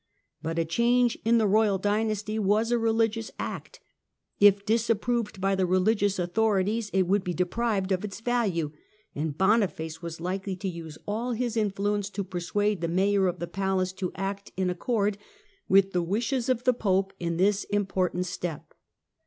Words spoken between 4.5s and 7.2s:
disapproved by the religious authorities it